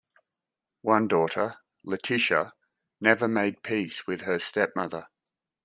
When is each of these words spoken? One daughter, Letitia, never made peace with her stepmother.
One 0.81 1.07
daughter, 1.07 1.57
Letitia, 1.83 2.53
never 2.99 3.27
made 3.27 3.61
peace 3.61 4.07
with 4.07 4.21
her 4.21 4.39
stepmother. 4.39 5.09